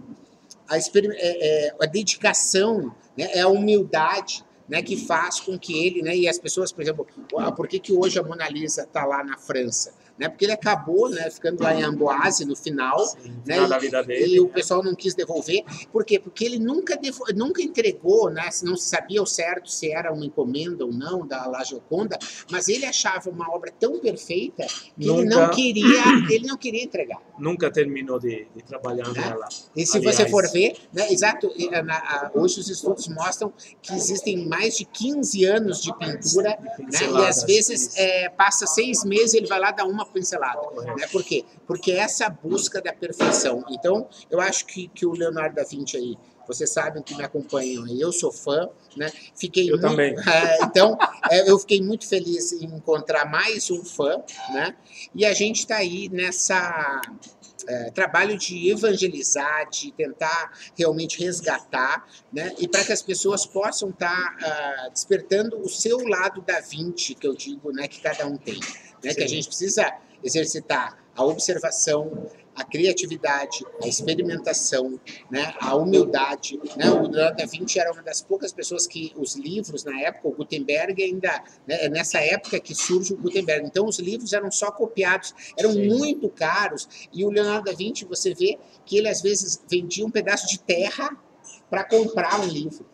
a, 0.71 0.77
é- 0.77 1.67
é 1.69 1.75
a 1.81 1.87
dedicação, 1.87 2.95
né, 3.17 3.31
é 3.33 3.41
a 3.41 3.49
humildade 3.49 4.45
né, 4.69 4.83
que 4.83 4.97
faz 4.97 5.41
com 5.41 5.59
que 5.59 5.87
ele, 5.87 6.03
né, 6.03 6.17
e 6.17 6.29
as 6.29 6.39
pessoas, 6.39 6.71
por 6.71 6.83
exemplo, 6.83 7.07
ah, 7.39 7.51
por 7.51 7.67
que, 7.67 7.79
que 7.79 7.93
hoje 7.93 8.19
a 8.19 8.23
Mona 8.23 8.49
Lisa 8.49 8.83
está 8.83 9.05
lá 9.05 9.25
na 9.25 9.39
França? 9.39 9.95
Né, 10.19 10.29
porque 10.29 10.45
ele 10.45 10.53
acabou 10.53 11.09
né, 11.09 11.31
ficando 11.31 11.63
lá 11.63 11.75
em 11.75 11.83
Amboise 11.83 12.45
no 12.45 12.57
final, 12.57 12.99
Sim, 13.07 13.37
né, 13.47 13.63
final 13.63 13.81
vida 13.81 14.03
dele. 14.03 14.35
e 14.35 14.41
o 14.41 14.49
pessoal 14.49 14.83
não 14.83 14.95
quis 14.95 15.15
devolver. 15.15 15.63
Por 15.93 16.05
quê? 16.05 16.19
Porque 16.19 16.45
ele 16.45 16.59
nunca, 16.59 16.97
devo- 16.97 17.25
nunca 17.37 17.63
entregou, 17.63 18.29
né? 18.29 18.49
Não 18.65 18.77
se 18.77 18.89
sabia 18.89 19.21
ao 19.21 19.27
certo 19.27 19.71
se 19.71 19.91
era 19.93 20.13
uma 20.13 20.25
encomenda 20.25 20.85
ou 20.85 20.93
não 20.93 21.27
da 21.27 21.47
La 21.47 21.63
Gioconda, 21.63 22.19
mas 22.51 22.69
ele 22.69 22.85
achava 22.85 23.31
uma 23.31 23.49
obra 23.55 23.73
tão 23.79 23.99
perfeita 24.01 24.67
que 24.99 25.09
ele 25.09 25.25
não 25.27 25.43
Nunca- 25.43 25.55
queria, 25.55 26.03
ele 26.31 26.47
não 26.47 26.57
queria 26.57 26.83
entregar. 26.83 27.19
Nunca 27.39 27.71
terminou 27.71 28.19
de, 28.19 28.49
de 28.57 28.63
trabalhar 28.65 29.07
Né? 29.13 29.21
nela. 29.21 29.47
E 29.77 29.87
se 29.87 29.99
Aliás. 29.99 30.17
você 30.17 30.29
for 30.29 30.51
ver, 30.51 30.77
né, 30.93 31.13
exato, 31.13 31.53
e, 31.57 31.69
a- 31.73 32.31
hoje 32.35 32.59
os 32.59 32.69
estudos 32.69 33.07
mostram 33.09 33.53
que 33.81 33.95
existem 33.95 34.47
mais 34.49 34.77
de 34.77 34.85
15 34.85 35.45
anos 35.45 35.81
de 35.81 35.97
pintura, 35.97 36.59
né, 36.81 36.99
e 37.23 37.27
às 37.27 37.45
vezes 37.45 37.97
é, 37.97 38.29
passa 38.31 38.67
seis 38.67 39.05
meses 39.05 39.35
ele 39.35 39.47
vai 39.47 39.61
lá 39.61 39.71
dar 39.71 39.85
uma 39.85 40.08
pincelada. 40.09 40.61
Né? 40.97 41.07
Por 41.11 41.23
quê? 41.25 41.45
Porque 41.67 41.93
é 41.93 41.99
essa 41.99 42.29
busca 42.29 42.81
da 42.81 42.93
perfeição. 42.93 43.65
Então, 43.71 44.09
eu 44.31 44.41
acho 44.41 44.67
que, 44.67 44.89
que 44.89 45.07
o 45.07 45.13
Leonardo 45.13 45.57
da 45.57 45.65
Vinci 45.65 45.97
aí, 45.97 46.17
vocês 46.47 46.71
sabem 46.71 47.03
que 47.03 47.15
me 47.15 47.23
acompanham 47.23 47.85
aí, 47.85 48.01
eu 48.01 48.11
sou 48.11 48.33
fã, 48.33 48.71
né? 48.97 49.13
Fiquei 49.37 49.65
Eu 49.71 49.73
muito- 49.77 49.83
também. 49.91 50.15
É, 50.29 50.65
então, 50.65 50.97
é, 51.31 51.51
eu 51.51 51.59
fiquei 51.59 51.83
muito 51.83 52.07
feliz 52.09 52.53
em 52.53 52.65
encontrar 52.65 53.27
mais 53.31 53.71
um 53.71 53.85
fã, 53.85 54.23
né? 54.55 54.75
E 55.15 55.27
a 55.27 55.35
gente 55.35 55.59
está 55.61 55.77
aí 55.77 56.09
nessa 56.09 57.03
é, 57.67 57.91
trabalho 57.91 58.39
de 58.39 58.71
evangelizar, 58.71 59.69
de 59.69 59.93
tentar 59.93 60.53
realmente 60.75 61.23
resgatar, 61.23 62.07
né? 62.33 62.55
E 62.59 62.67
para 62.67 62.83
que 62.83 62.93
as 62.93 63.03
pessoas 63.03 63.45
possam 63.45 63.91
estar 63.91 64.89
despertando 64.91 65.59
o 65.61 65.69
seu 65.69 65.99
lado 66.09 66.41
da 66.41 66.61
20, 66.61 67.15
que 67.15 67.27
eu 67.27 67.35
digo, 67.35 67.71
né? 67.73 67.87
Que 67.87 68.01
cada 68.01 68.27
um 68.27 68.39
tem, 68.39 68.59
né? 69.03 69.15
Que 69.15 69.23
a 69.23 69.29
gente 69.29 69.47
precisa 69.47 69.93
exercitar 70.23 70.99
a 71.15 71.25
observação, 71.25 72.29
a 72.55 72.65
criatividade, 72.65 73.65
a 73.83 73.89
experimentação, 73.89 75.01
né, 75.31 75.55
a 75.61 75.75
humildade. 75.75 76.59
Né? 76.77 76.89
O 76.91 77.09
Leonardo 77.09 77.37
da 77.37 77.47
Vinci 77.47 77.79
era 77.79 77.93
uma 77.93 78.03
das 78.03 78.21
poucas 78.21 78.53
pessoas 78.53 78.87
que 78.87 79.13
os 79.17 79.35
livros, 79.35 79.85
na 79.85 80.01
época, 80.01 80.29
o 80.29 80.33
Gutenberg 80.33 81.03
ainda, 81.03 81.43
né, 81.67 81.85
é 81.85 81.89
nessa 81.89 82.21
época 82.21 82.59
que 82.61 82.75
surge 82.75 83.15
o 83.15 83.17
Gutenberg. 83.17 83.67
Então, 83.67 83.87
os 83.87 83.99
livros 83.99 84.33
eram 84.33 84.51
só 84.51 84.71
copiados, 84.71 85.35
eram 85.57 85.73
Sim. 85.73 85.89
muito 85.89 86.29
caros. 86.29 86.89
E 87.13 87.25
o 87.25 87.31
Leonardo 87.31 87.71
da 87.71 87.77
Vinci, 87.77 88.05
você 88.05 88.33
vê 88.33 88.59
que 88.85 88.97
ele, 88.97 89.09
às 89.09 89.21
vezes, 89.21 89.61
vendia 89.69 90.07
um 90.07 90.11
pedaço 90.11 90.47
de 90.49 90.61
terra 90.61 91.17
para 91.69 91.85
comprar 91.85 92.41
um 92.41 92.47
livro. 92.47 92.87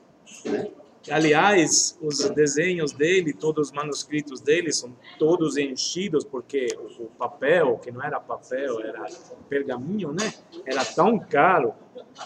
Aliás, 1.11 1.99
os 2.01 2.19
desenhos 2.31 2.93
dele, 2.93 3.33
todos 3.33 3.69
os 3.69 3.73
manuscritos 3.75 4.41
dele 4.41 4.73
são 4.73 4.97
todos 5.19 5.57
enchidos 5.57 6.25
porque 6.25 6.67
o, 6.99 7.05
papel, 7.07 7.79
que 7.79 7.91
não 7.91 8.03
era 8.03 8.19
papel, 8.19 8.81
era 8.81 9.07
pergaminho, 9.49 10.13
né? 10.13 10.33
Era 10.65 10.85
tão 10.85 11.19
caro 11.19 11.75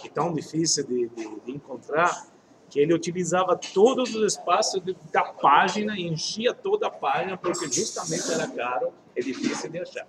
e 0.05 0.09
tão 0.09 0.33
difícil 0.33 0.85
de, 0.87 1.09
de- 1.09 1.41
de 1.45 1.51
encontrar 1.53 2.29
que 2.71 2.79
ele 2.79 2.93
utilizava 2.95 3.57
todos 3.75 4.15
os 4.15 4.35
espaços 4.35 4.81
de- 4.85 4.97
da 5.13 5.25
página 5.25 5.99
enchia 5.99 6.53
toda 6.55 6.87
a 6.87 6.91
página 6.91 7.37
porque 7.37 7.67
justamente 7.73 8.31
era 8.33 8.47
caro 8.47 8.93
e 9.17 9.23
difícil 9.23 9.71
de 9.71 9.79
achar. 9.81 10.07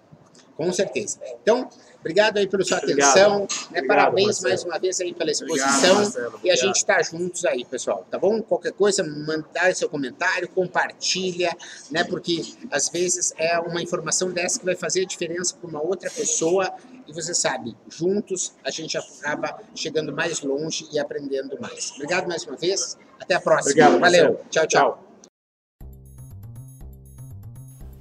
Com 0.59 0.73
certeza. 0.73 1.17
Então, 1.41 1.69
obrigado 2.01 2.35
aí 2.37 2.45
pela 2.45 2.65
sua 2.65 2.79
Obrigado. 2.79 3.09
atenção. 3.11 3.39
né? 3.39 3.47
Obrigado, 3.69 3.87
Parabéns 3.87 4.25
Marcelo. 4.25 4.49
mais 4.49 4.63
uma 4.65 4.77
vez 4.77 4.99
aí 4.99 5.13
pela 5.13 5.31
Obrigado, 5.31 5.57
exposição. 5.57 5.95
Marcelo. 5.95 6.25
E 6.25 6.27
a 6.27 6.35
Obrigado. 6.35 6.57
gente 6.59 6.75
está 6.75 7.01
juntos 7.01 7.45
aí, 7.45 7.63
pessoal, 7.63 8.05
tá 8.11 8.19
bom? 8.19 8.41
Qualquer 8.41 8.73
coisa, 8.73 9.01
mandar 9.01 9.73
seu 9.73 9.87
comentário, 9.87 10.49
compartilha, 10.49 11.55
né? 11.89 12.03
Porque 12.03 12.41
às 12.69 12.89
vezes 12.89 13.33
é 13.37 13.57
uma 13.57 13.81
informação 13.81 14.31
dessa 14.31 14.59
que 14.59 14.65
vai 14.65 14.75
fazer 14.75 15.03
a 15.03 15.05
diferença 15.05 15.55
para 15.55 15.69
uma 15.69 15.81
outra 15.81 16.11
pessoa. 16.11 16.69
E 17.07 17.13
você 17.13 17.33
sabe, 17.33 17.75
juntos 17.87 18.53
a 18.65 18.69
gente 18.69 18.97
acaba 18.97 19.59
chegando 19.73 20.11
mais 20.13 20.41
longe 20.41 20.89
e 20.91 20.99
aprendendo 20.99 21.57
mais. 21.59 21.91
Obrigado 21.93 22.27
mais 22.27 22.43
uma 22.45 22.57
vez. 22.57 22.97
Até 23.17 23.35
a 23.35 23.39
próxima. 23.39 23.71
Obrigado, 23.71 23.99
Valeu. 23.99 24.23
Marcelo. 24.25 24.39
Tchau, 24.49 24.67
tchau. 24.67 24.91
Tchau. 24.91 25.08